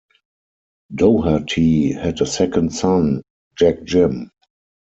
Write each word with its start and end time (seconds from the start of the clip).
Doherty 0.95 1.91
had 1.91 2.21
a 2.21 2.25
second 2.25 2.73
son, 2.73 3.21
Jack 3.55 3.83
Jim. 3.83 4.31